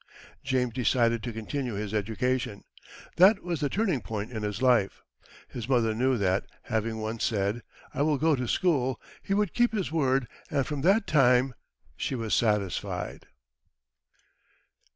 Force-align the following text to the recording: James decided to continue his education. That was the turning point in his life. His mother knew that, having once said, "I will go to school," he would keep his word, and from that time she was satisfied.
James 0.43 0.73
decided 0.73 1.21
to 1.21 1.31
continue 1.31 1.75
his 1.75 1.93
education. 1.93 2.63
That 3.17 3.43
was 3.43 3.59
the 3.61 3.69
turning 3.69 4.01
point 4.01 4.31
in 4.31 4.41
his 4.41 4.59
life. 4.59 5.03
His 5.47 5.69
mother 5.69 5.93
knew 5.93 6.17
that, 6.17 6.47
having 6.63 6.97
once 6.97 7.23
said, 7.23 7.61
"I 7.93 8.01
will 8.01 8.17
go 8.17 8.35
to 8.35 8.47
school," 8.47 8.99
he 9.21 9.35
would 9.35 9.53
keep 9.53 9.73
his 9.73 9.91
word, 9.91 10.27
and 10.49 10.65
from 10.65 10.81
that 10.81 11.05
time 11.05 11.53
she 11.95 12.15
was 12.15 12.33
satisfied. 12.33 13.27